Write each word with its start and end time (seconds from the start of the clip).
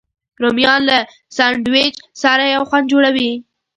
رومیان 0.41 0.81
له 0.89 0.97
سنډویچ 1.35 1.95
سره 2.21 2.43
یو 2.55 2.63
خوند 2.69 2.85
جوړوي 2.91 3.31